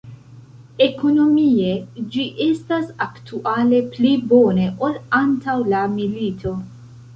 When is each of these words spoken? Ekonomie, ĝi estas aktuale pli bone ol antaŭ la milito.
Ekonomie, 0.85 1.73
ĝi 2.15 2.25
estas 2.47 2.89
aktuale 3.07 3.83
pli 3.93 4.15
bone 4.35 4.67
ol 4.89 4.99
antaŭ 5.21 5.59
la 5.77 5.87
milito. 6.01 6.59